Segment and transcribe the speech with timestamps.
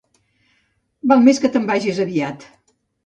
[1.11, 2.47] Val més que te'n vagis aviat.